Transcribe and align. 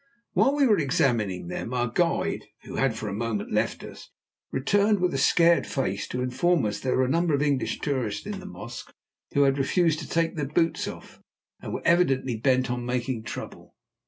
While 0.33 0.55
we 0.55 0.65
were 0.65 0.79
examining 0.79 1.45
them, 1.47 1.75
our 1.75 1.87
guide, 1.87 2.45
who 2.63 2.77
had 2.77 2.97
for 2.97 3.07
a 3.07 3.13
moment 3.13 3.51
left 3.53 3.83
us, 3.83 4.09
returned 4.51 4.99
with 4.99 5.13
a 5.13 5.17
scared 5.19 5.67
face 5.67 6.07
to 6.07 6.23
inform 6.23 6.65
us 6.65 6.79
that 6.79 6.87
there 6.89 6.97
were 6.97 7.05
a 7.05 7.07
number 7.07 7.35
of 7.35 7.43
English 7.43 7.81
tourists 7.81 8.25
in 8.25 8.39
the 8.39 8.47
mosque 8.47 8.91
who 9.35 9.43
had 9.43 9.59
refused 9.59 9.99
to 9.99 10.09
take 10.09 10.35
their 10.35 10.47
boots 10.47 10.87
off, 10.87 11.21
and 11.61 11.71
were 11.71 11.85
evidently 11.85 12.35
bent 12.35 12.71
on 12.71 12.83
making 12.83 13.25
trouble. 13.25 13.75